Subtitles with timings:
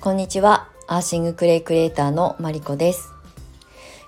[0.00, 0.68] こんにちは。
[0.86, 3.12] アーシングクレイクリエイターのマリコです。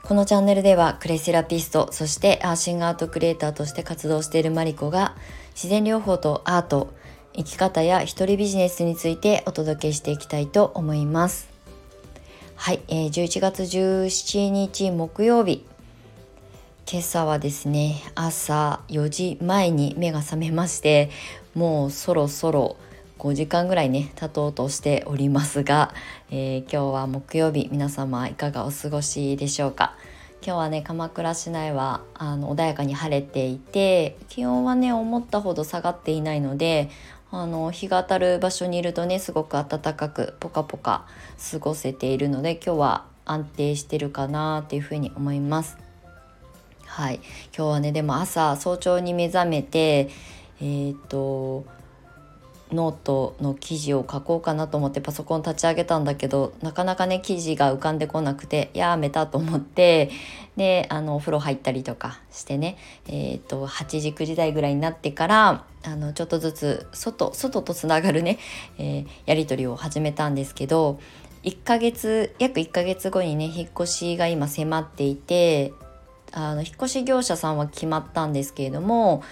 [0.05, 5.17] このチャンネルではクレイセラピストそしてアーシングアートクリエイターとして活動しているマリコが
[5.55, 6.95] 自然療法とアート
[7.35, 11.49] 生き方や一人ビジネスについてお届けしていきたいと思います。
[12.55, 15.67] はい、えー、11月17日木曜日。
[16.89, 21.11] 今朝はですね朝4時前に目が覚めまして
[21.55, 22.77] もうそろそろ
[23.21, 25.93] 5時間ぐらいね経とうとしておりますが、
[26.31, 29.95] えー、今日は木曜日皆様いかがお過ごしでしょうか？
[30.43, 36.89] 今日はね鎌倉市内はあの穏やかに晴れていて気温はね思ったほど下がっていないので
[37.31, 41.07] あの日が当たる場所にいるとねすごく暖かくポカポカ
[41.53, 45.77] 過ごせているので今日は安定してるかなっていうふうに思います。
[46.87, 47.17] はい、
[47.57, 50.09] 今日はねでも朝早朝に目覚めて
[50.63, 51.67] えっ、と
[52.73, 60.11] ノートの記事を書こうかなと思ってパソコン立ち上げたんだけどなかなかね記事が浮かんでこなくてやめたと思って
[60.57, 62.77] であのお風呂入ったりとかしてね
[63.09, 68.39] えっ、ー、と8時9時台ぐらいになってからあのちょっとずつ外外とつながるね、
[68.79, 71.01] えー、やり取りを始めたんですけど
[71.45, 75.73] 1ヶ月約1ヶ月後にね引っ越しが今迫っていて
[76.33, 79.23] あの引っ越し業者さんは決まったんですけれども、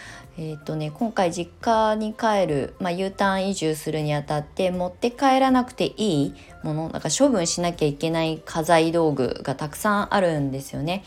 [0.40, 11.02] えーとね、今回実家に帰る、まあ、U ターン移住するにあたって持って帰らなくていいものなんか処分しなきゃいけない家財道具がたくさんあるんですよね。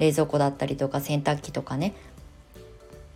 [0.00, 1.94] 冷蔵庫だったりとか洗濯機とかね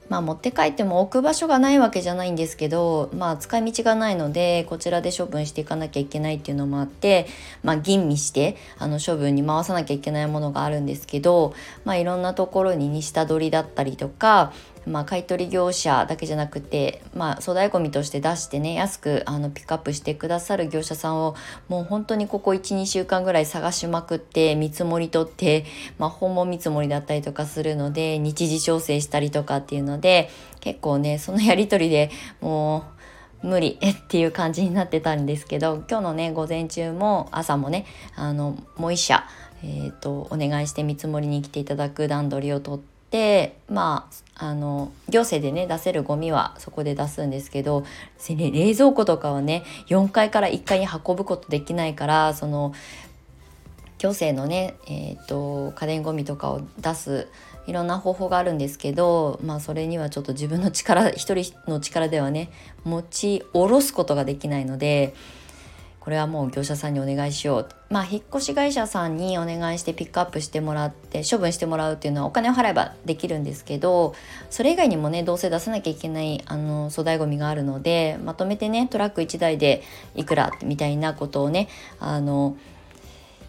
[0.08, 7.26] まあ持って帰っても置く場所がないわけじゃないんですけど、まあ使い道がないので、こちらで処分していかなきゃいけないっていうのもあって、
[7.64, 14.52] まあ吟味して、あの処分に回さなきゃいけないものがあるんですけど、まあいろんなところにに下取りだったりとか、
[14.86, 21.34] まあ、買取業者だけじゃなくて、まあ、粗大ごみとして出してね安くあのピックアップしてくださる業者さんを
[21.68, 25.64] もう本当にここ12週間ぐらい探しまくって見積もり取って、
[25.98, 30.30] まあ、訪問見積もりだったりとかするので日時調整したりとかっていうので
[30.60, 32.10] 結構ねそのやり取りで
[32.40, 32.84] も
[33.42, 39.24] う無理 っていう感じになってたんですけど今日のね午前中も朝もねあのもう一社、
[39.64, 43.56] えーと、お願いして見積もりに来ていただく段取りを取って。
[43.68, 47.84] まああの行政でね出せるゴミはそこで出すんですけど
[48.28, 52.74] 冷蔵庫とかはね4階から1階に運ぶことできないからその
[53.98, 57.28] 行政のね、えーと、家電ゴミとかを出す
[57.66, 62.50] いろんな方法があるんですけど、まあ、それにはちょっと自分の力一人の力ではね
[62.84, 65.14] 持ち下ろすことができないので
[66.06, 67.68] これはもう業者さんにお願いしよう。
[67.90, 74.14] まあ引っ越し会社さんにお願いしてピックアップしてもらって処分してもらうっていうのはお金を払えばできるんですけど
[74.48, 79.82] それ以外にもねどうせ出さなきゃいけないあの粗大ごみがあるのでまとめてねトラック1台で
[80.14, 81.66] いくらみたいなことをね
[81.98, 82.56] あの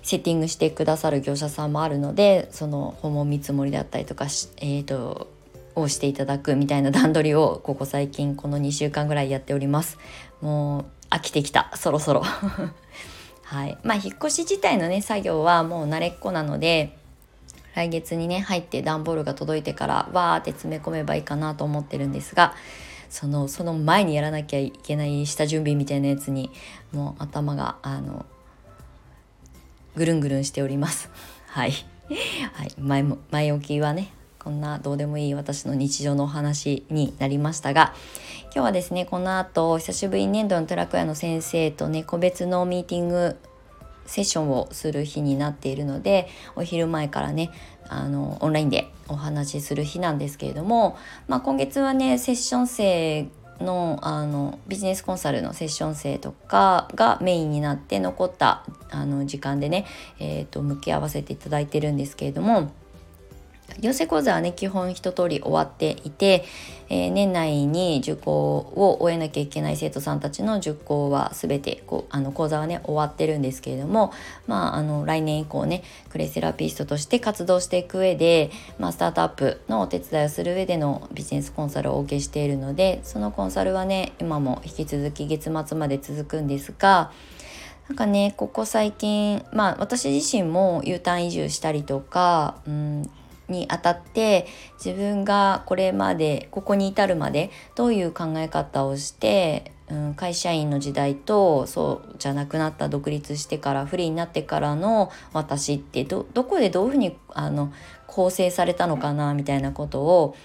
[0.02, 5.28] セッティングしてくださる業者さんもあるのでその訪問見積もりだったりとかえーと
[5.76, 10.00] をしていただくみたいな段取りをここ最近この2週間ぐらいやっております。
[10.42, 11.72] もう飽きてきた。
[11.76, 12.24] そろそろ。
[13.44, 13.78] はい。
[13.84, 16.98] まあ引っ越し自体のね作業はもう慣れっこなので
[17.78, 22.56] 来月にね入って段ボールが届いてからわーって詰め込めばいいかなと思ってるんですが
[23.10, 26.50] そのその前にやらなきゃいけない下準備みたいなやつに
[26.92, 28.26] もう頭があの
[29.96, 31.10] ぐるんぐるんしております。
[31.48, 31.72] はい、
[32.54, 34.12] はい、前も前置きはね
[34.48, 37.94] こんなどうでもいい私の日常のお話になりましたが
[38.44, 43.36] 今日はですねこの後久しぶりに年度のトラク屋の先生とね個別のミーティング
[44.06, 47.52] セッションをする日になっているのでお昼前からね
[47.90, 50.98] あのオンラインでお話しする日なんですけれども、
[51.28, 53.28] まあ、今月はねセッション生
[53.60, 59.86] のあのビジネスコンサルのセッション生とかがメインになって残ったあの時間でね、
[60.20, 62.72] えーと向き合わせていただいてるんですけれども
[63.80, 66.46] 行政講座はね基本一通り終わっていて、
[66.90, 74.12] えー、年内に受講を終えなきゃいけない生徒さんたちの受講は全てこうあの講座はね終わってるんですけれども、
[74.48, 87.12] まあ、あの来年以降ねクレイセラピストとして活動していく上で、まあ、スタートアップのお手伝いをする上でのビジネスコンサルをお受けしているのでそのコンサルはね今も引き続き月末まで続くんですが
[87.90, 93.10] なんかねここ最近まあ私自身も U ターン移住したりとか、うん、
[93.50, 94.48] にあたって
[94.84, 107.72] 自分がこれまでここに至るまでどういう考え方をして、うん、会社員の時代とそうじゃなくなった独立してからフリーになってからの私ってどこでどういうふうにあの
[108.06, 110.36] 構成されたのかなみたいなことを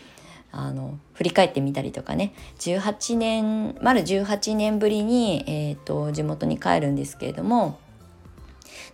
[0.52, 2.34] あの振り返ってみたりとかね。
[2.58, 7.78] 18年丸18年ぶりに、えーと、地元に帰るんですけれども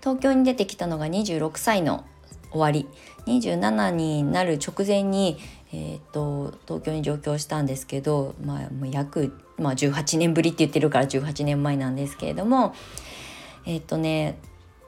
[0.01, 2.05] 東京に出てきたのが26歳の
[2.51, 2.89] 終わり。
[3.27, 5.39] 27になる直前に、
[5.73, 12.75] えーと、東京に上京したんですけど、まあ、もう約、まあ、18年ぶりって言ってるから18年前なんですけれども
[13.67, 14.39] えっ、ー、とね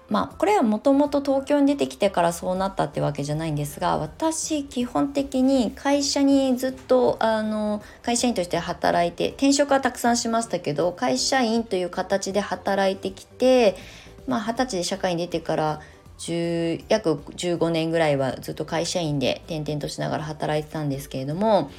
[0.09, 13.77] まあこれはもともと東京に出てきてからそうなったってわけじゃないんですが私基本的に会社にずっとあの会社員として働いて転職はたくさんしましたけど会社員という形で働いてきて
[14.27, 15.81] まあ二十歳で社会に出てから
[16.21, 21.71] 10約15年ぐらいはずっと会社員で転々としながら働いてたんですけれども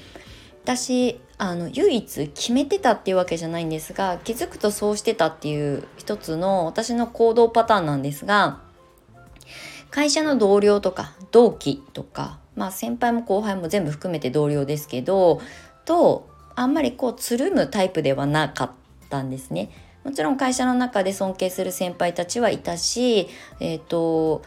[0.63, 8.59] 私あの唯一決めてたっていうわけじゃないんですが気づくとそうしてたっていう一つの私の行動パターンなんですが
[9.91, 15.41] 会社の同僚とか同期とかまあ先輩も後輩も全部含めて同僚ですけど
[15.85, 18.71] とあんまりこうつるむタイプではなかっ
[19.09, 19.69] たんですね。
[20.03, 23.27] もちろん会社の中で尊敬する先輩たちはいたし、
[23.59, 24.43] えっ、ー、と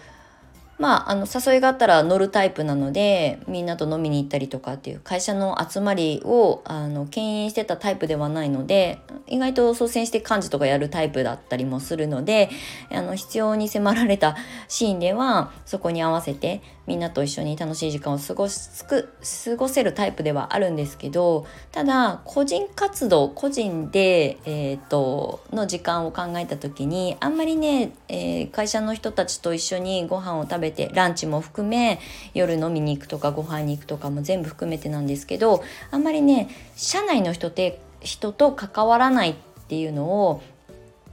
[0.78, 8.98] まあ、あの誘いがあったら乗るタイプなのでみんなと飲みに行ったりとかっていう会社の集まりをあの牽引してたタイプではないので
[9.28, 12.50] 意外と率先して幹事とかやるタイプだったりもするので
[12.90, 14.36] あの必要に迫られた
[14.66, 32.00] シーンではそこに合わせてみんなと一緒に楽しい時間を過ごす過ごせるタイプではあるんですけどただ個人活動個人で、えーと、の時間を考えた時にあんまりね、えー、会社の人たちと一緒にご飯を食べてランチも含め
[32.34, 39.34] 夜飲みに行くとかご飯に行くとかも全部含めてなんですけどあんまりね社内の人って人と関わらないっ
[39.68, 40.42] ていうのを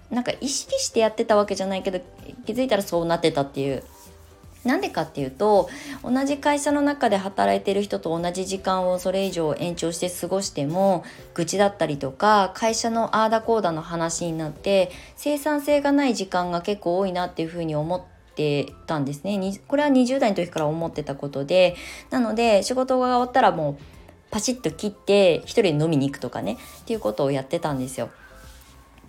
[0.10, 2.02] なんか意識してやってたわけじゃないけど
[2.46, 3.84] 気づいたらそうなってたっていう
[4.64, 5.70] なんでかっていうと
[6.04, 11.04] 同じ会社の中で働いてる人と同じ時間をそれ以上延長して過ごしても
[11.34, 18.02] 愚痴だったりとか会社のああだこうだの話になって生産性がない時間が結構多いなっていうふうに思っ
[18.36, 21.76] てたんですねこれは20代の時から思ってたことで
[22.12, 23.78] なので仕事が終わったらもう
[24.30, 28.10] パシッと切って一人で飲みに行くとかねっていうことをやってたんですよ。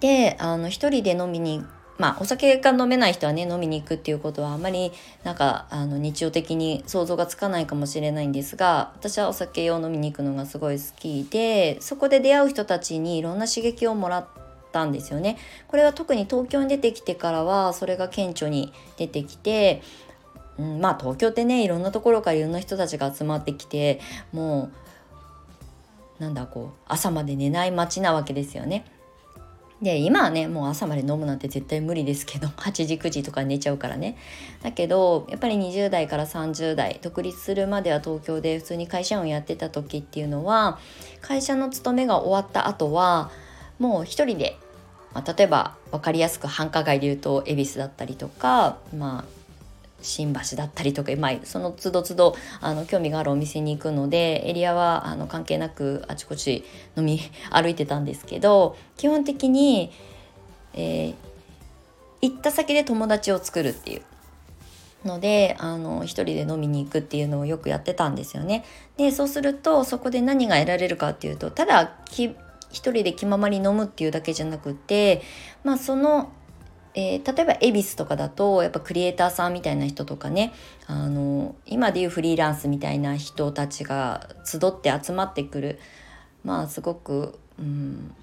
[0.01, 1.63] であの一人で飲みに
[1.99, 4.93] まあお酒が飲めない人はね飲みに行くっていうことはあんまり
[5.25, 14.27] なんかあの日常的に想像がつかないかもしれないんですが私はお酒を飲みに行くのがすごい好きでそこで出会う人たちにいろんな刺激をもらっ
[14.73, 15.37] たんですよね。
[15.69, 19.83] これは特に東京に出てきてからはそれが顕著に出てきて、
[20.59, 24.01] うん、まあ東京ってねいろんなところからいろんな人たちが集まってきて
[24.33, 24.71] も
[26.19, 28.87] うなんだこう朝まで寝ない街なわけですよね。
[29.83, 34.17] で今はねもう朝まで飲むなんて絶対無理ですけど 8時9時とか寝ちゃうからね。
[34.63, 40.79] だけどやっぱり20代から30代独立するまでは東京で普通に会社員をやってた時っていうのは
[41.21, 43.31] 会社の勤めが終わった後は
[43.81, 44.57] もう一人で、
[45.13, 49.42] まあ、例えば分かりやすく繁華街で言うと恵比寿だったりとかまあ
[50.03, 56.65] 新橋だったりとか、まあ、その都度都度あの興味があるお店に行くのでエリアはあの関係なくあちこち
[56.97, 57.21] 飲み
[57.51, 59.93] 歩いてたんですけど基本的に、
[60.75, 61.15] えー、
[62.21, 64.03] 行った先で友達を作るっていう
[65.05, 68.65] のであの一人で飲みに行くっていうのをよくやってたんですよね。
[68.97, 72.35] でそうするとそこで何が得られるかっていうとただ一
[72.71, 75.23] 人で気ままに飲むっていうだけじゃなくて
[75.65, 76.31] まあその
[76.95, 80.53] えー、例えば恵比寿とかだとやっぱクリエイターさんみたいな人とかね
[80.87, 85.79] あの今でいうフリーランスみたいな人たちが集って集まってくる
[86.45, 88.15] まあすごく、うん、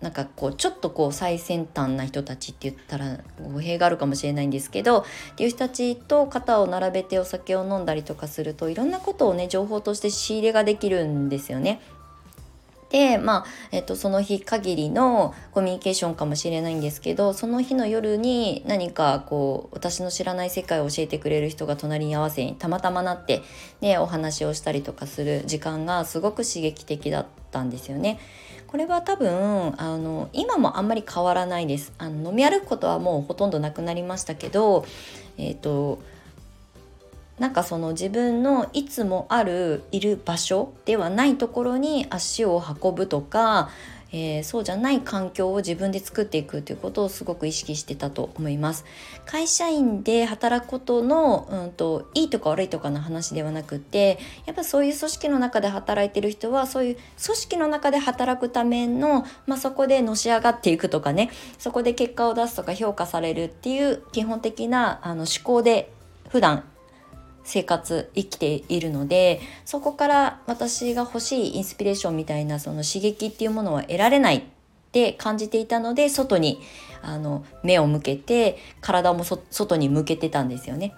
[0.00, 5.04] なんかこうちょっとこう最先端な人たちって言ったら語弊があるかもしれないんですけどっ
[5.36, 11.80] ていう人たちと肩を並べてお酒を飲んだりとかするといろんなことをね情報として仕入れができるんですよね。
[12.92, 23.40] でまあ、えっと、その日限りのコミュニケーションかもしれないんですけどその日の夜に何かこう私の知らない世界を教えてくれる人が隣に合わせにたまたまなって、
[23.80, 28.20] ね、お話をしたりとかする時間がすごく刺激的だったんですよね。
[28.66, 34.86] これは多分あの今もあんまり変わらないですあの飲み歩くことはもうほとんどなくなりましたけど
[35.36, 35.98] えっ、と
[37.42, 43.68] なんかその自分のいつもあるいる場所ではないところに足を運ぶとか、
[44.12, 48.84] えー、そうじゃない環境を自分で作っていくということをすごく意識してたと思います。
[49.26, 65.92] 会社員で働くことの、うんと、いいとか悪いとかの話ではなくてやっぱそういう組織の中で働いてる人はそういう組織の中で働くための、まあ、そこでのし上がっていくとかねそこで結果を出すとか評価されるっていう基本的なあの思考で
[66.28, 66.62] 普段
[67.44, 74.42] 生活生きているのでそこから私が欲しいインスピレーションみたいなその刺激っていうものは得られないっ
[74.92, 76.60] て感じていたので外に
[77.00, 80.94] あの目を向けて体も外に向けてたんですよね。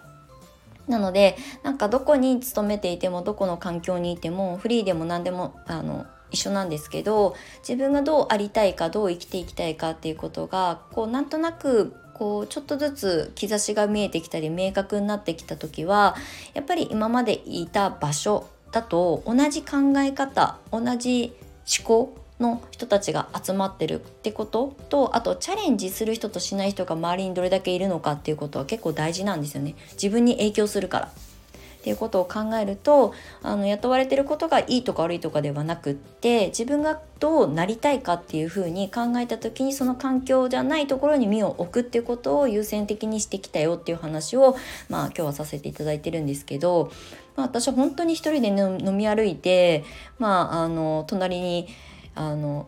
[0.88, 7.34] なのでなんかどこに勤めていてもどこの環境にいてもフリーでも何でもあの一緒なんですけど
[7.66, 16.16] 自分がどうありたいかどう生きていきたいかっていうことがこうなんとなくこうちょっとずつ兆しが見えてきたり明確になってきた時は
[16.54, 21.34] やっぱり今までいた場所だと同じ考え方同じ
[21.78, 31.12] 思考の人たちが集まってるってこととあとチャレンジする人としない人が周りにどれだけいるのかっていうことは結構大事なんですよね自分に影響するから。
[31.84, 33.12] っていうことを考えると
[33.42, 44.56] あの雇われてることがいいとか悪いとかではなくって自分がどうなりたいかっていうふうに考えた時にその環境じゃないところに身を置くっていうことを優先的にしてきたよっていう話を
[44.88, 46.90] まあ今日はさせていただいてるんですけど、
[47.36, 49.84] まあ、私は本当に一人で飲み歩いて
[50.18, 51.68] まああの隣に
[52.14, 52.66] あの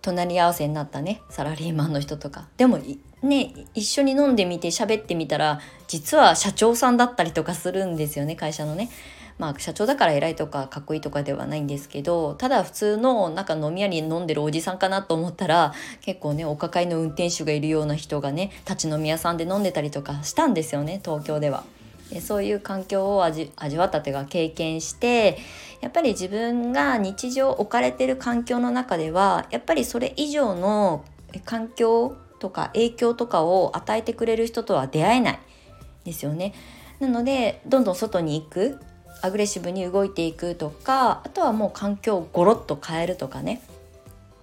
[0.00, 2.48] 隣り合わせになったねサラリーマンの人とか。
[2.56, 2.80] でも
[3.22, 8.90] ね一緒に飲んでみて喋ってみたら実は社長さんだったりとかするんですよね会社のね。
[9.38, 21.64] まあ社長だから偉いとかかっこいいとかではないんですけどただ普通のなんか飲み屋に飲んでるおじさんかなと思ったら結構ねお抱えの運転手がいるような人がね立ち飲み屋さんで飲んでたりとかしたんですよね東京では。
[22.10, 25.38] でそういう環境を味わったというか経験して
[25.80, 31.04] やっぱり自分が日常置かれてる環境の中ではやっぱりそれ以上の
[31.44, 35.38] 環境とか影響とかを与えてくれる人とは出会えない
[36.04, 36.54] ですよね。
[36.98, 38.80] なのでどんどん外に行く
[39.22, 43.62] アグレッシブに動いていくとかあとはもう環境をゴロッと変えるとかね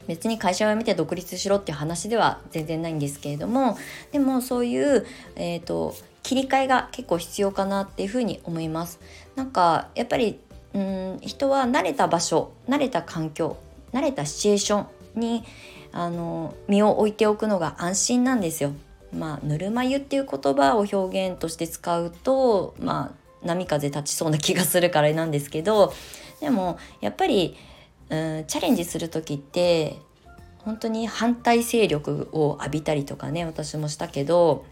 [0.07, 3.77] 別に会社を辞めて独立しろっていう話では全然ないんですけれども
[4.13, 8.99] でもそういう、えーと切り替えが結構必要かなっていうふうに思います。
[9.35, 10.39] なんかやっぱり
[10.75, 13.57] うん人は慣れた場所慣れた環境
[13.93, 15.43] 慣れたシチュエーションに
[15.91, 18.73] あの身を置いておくのが安心なんですよ。
[19.11, 25.93] まあ、ぬるま湯っていう言葉を表現として使うと、まあ、波風立ちそうな気がするからなんですけど
[26.39, 27.57] でもやっぱり
[28.09, 29.97] うんチャレンジする時って
[30.59, 34.65] 本当に反対勢力を浴びたりとかね私もしたけど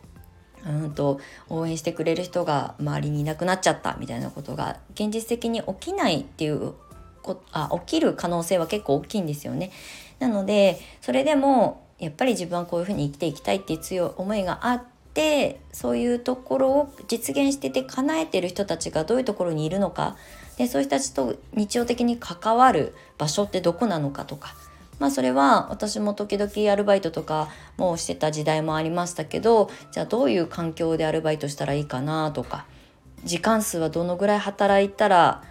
[0.65, 1.19] うんと
[1.49, 6.73] 応援してくれる人が周りにいなくなっちゃったみたいなことが現実的に起きないっていう
[7.21, 9.71] こあ起きる可能性は結構大きいんですよね。
[10.19, 14.83] なのでそれでもやっぱり自分はこういうふうに生きていきたいっていう強い思いがあっ
[15.13, 20.15] てそういうところを実現してて叶えてる人たちがどういうところにいるのか。
[20.57, 24.55] でそういう人たちと日常的に関わる場所ってどこなのかとか。
[24.99, 32.65] まあそれは私も時々アルバイトとかもしてた時代もありましたけどじゃあどういう環境でアルバイトしたらいいかなとか。
[33.23, 35.43] 時間数はどのぐらい働いたら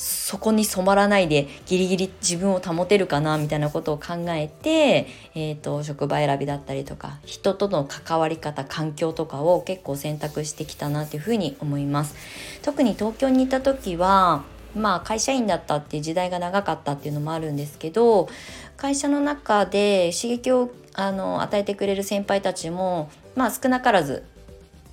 [0.00, 12.14] そこに染まらないでギリギリ自分を保てるかなみたいなことを考えて、えーと、職場選びだったりとか人との関わり方環境とかを結構選択してきたなっていうふうに思います。
[12.62, 14.42] 特に東京にいた時は
[14.74, 18.30] まあ会社員だったっていう時代が長かったっていうのもあるんですけど
[18.78, 24.24] 会社の中で刺激をあの与えてくれる先輩たちもまあ少なからず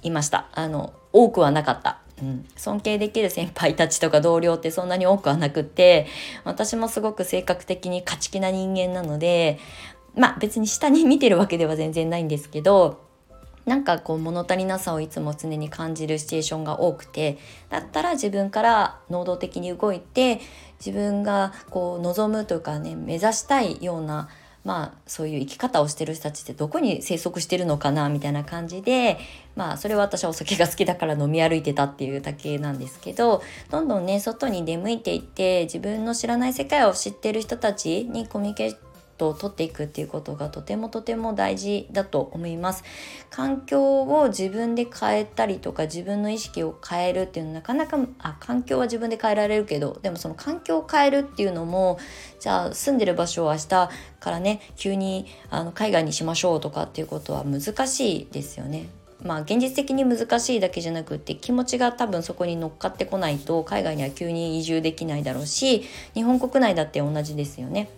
[0.01, 6.07] いましたあの多くはなかった、うん、尊敬できる先輩たちとか同僚ってそんなに多くはなくって
[6.45, 9.59] 私もすごく性格的に勝ち気な人間なので
[10.15, 13.05] まあ別に下に見てるわけでは全然ないんですけど
[13.65, 17.37] なんかこう物足りなさをいつも常に感じるシチュエーションが多くて
[17.69, 20.39] だったら自分から能動的に動いて
[20.79, 24.29] 自分がこう望むというかね目指したいような
[24.67, 29.17] まあそういう生き方をしてる人たちってどこに生息してるのかなみたいな感じで
[29.55, 38.86] まあそれは私はお酒が好きだから飲み歩いてたっていうだけなんですけどどんどんね外に出向いていって自分の知らない世界を知ってる人たちにコミュニケーション
[39.17, 42.83] トを取っていくっていうことがとてもとても大事だと思います
[43.29, 51.99] 環境を自分で変えたりとか自分の意識を変えるっていうのはなかなかあ環境は自分で変えられるけどでもその環境を変えるっていうのも
[52.39, 53.89] じゃあ住んでる場所を明日か
[54.31, 58.89] らね急にあの海外にしましょうとかっていうことは難しいですよね
[59.23, 65.83] まあ現実的に難しいだけじゃなくって気持ちが多分そこに乗っかってこないと海外には急に移住できないだろうし
[66.13, 67.89] 日本国内だって同じですよね。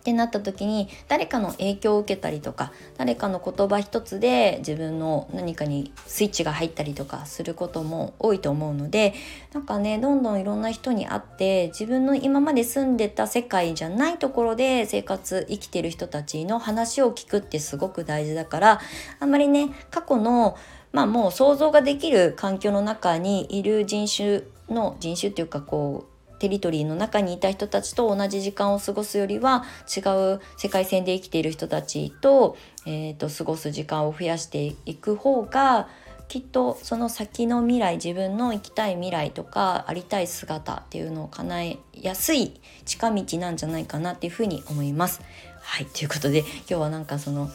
[0.00, 9.12] ってなった時に誰かの影響を受けたりとか誰かの言葉一つで自分の何かにスイッチが入ったりとかすることも多いと思うので
[9.52, 18.80] なんかねどんどんいろんな人に会って自分の今まで住んでた世界じゃないところで生活生きてる人たちの話を聞くってすごく大事だから
[19.20, 20.56] あんまりね過去の
[20.92, 24.42] まあもう想像ができる環境の中にいる人種
[24.74, 26.09] の人種っていうかこう
[26.40, 30.00] テリトリーの中にいた人たちと同じ時間を過ごすよりは違
[30.34, 32.56] う世界線で生きている人たちと,、
[32.86, 35.88] えーと、過ごす時間を増やしていく方が
[36.28, 45.20] きっとその先の未来自分の生きたい未来とかありたい姿っていうのを叶えやすい近道なんじゃないかなっていうふうに思います。
[45.60, 47.50] はいということで今日はなんかその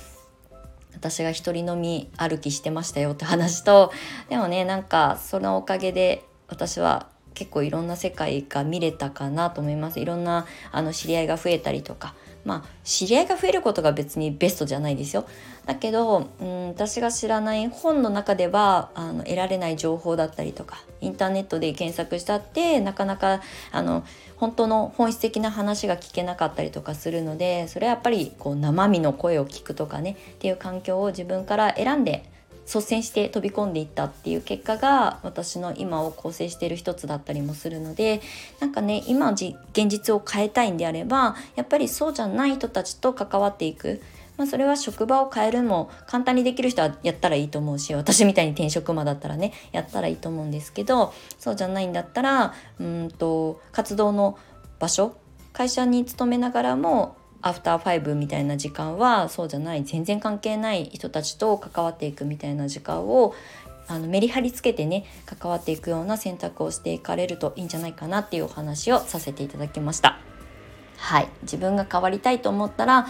[0.94, 3.92] 私が一人飲み歩きしてましたよって話と
[4.30, 10.00] でもねなんかそのおかげで私は結構いろんな世界が見れたかなと思います。
[10.00, 12.16] いろんなあの知り合いが増えたりとか。
[12.46, 15.26] まあ知り合いが増えることが別にベストじゃないですよ。
[15.66, 24.04] だけど、うん、私が知らない本の中ではあの得られない情報だったりとかインターネットで検索したってなかなかあの
[24.38, 32.30] 本当の本質的な話が聞けなかったりとかするのでそれはやっぱりこう生身の声を聞くとかねっていう環境を自分から選んで
[32.66, 38.22] 率先して飛び込んでいったっていう結果が私の今を構成している一つだったりもするので
[38.60, 39.54] なんかね今現
[39.88, 44.02] 実を変えたいんであればやっぱりそうじゃない人たちと関わっていく。
[44.38, 54.38] まあ、それは職場を変えるも簡単にできる人はやったらいいと思うし私みたいに転職魔だったらねやったらいいと思うんですけどそうじゃないんだったらうんと活動の
[54.78, 55.16] 場所
[55.54, 63.36] 会社に勤めながらもアフターファイブみたいな時間はそうじゃない全然関係ない人たちと関わっていくみたいな時間を
[63.88, 70.18] あのメリハリつけてね関わっていくような選択をしていかれるといいんじゃないかなっていうお話をさせていただきました。
[70.98, 73.06] はい自分が変わりたいと思ったら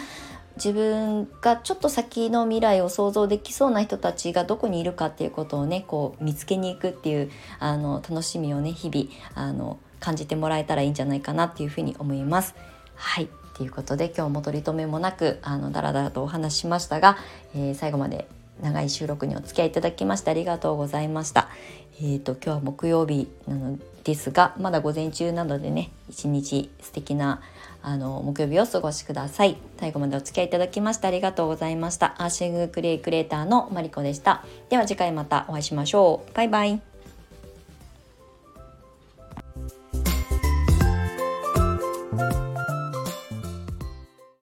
[0.58, 12.54] 自分がちょっと先の未来を想像できそうな人たちがどこにいるかっていうことをねこう見つけに行くっていうあの楽しみをね日々あの感じてもらえたらいいんじゃないかなっていうふうに思います。
[12.96, 17.18] はいということで今日も取り留めもなくあのだらだらとお話ししましたが、
[17.56, 18.28] えー、最後まで
[18.62, 21.50] 長い収録にお付き合いいただきましてありがとうございました。
[21.98, 27.41] えーと、今日は木曜日なのですがまだ午前中なのでね一日素敵な
[27.82, 29.58] あの木曜日をお過ごしください。
[29.80, 32.15] 最後までお付き合いいただきましてありがとうございました。
[32.18, 34.44] アーシングクリエイクレーターのマリコでした。
[34.70, 36.34] では次回またお会いしましょう。
[36.34, 36.94] バイバイ。